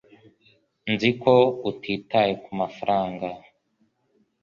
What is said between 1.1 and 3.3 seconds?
ko utitaye kumafaranga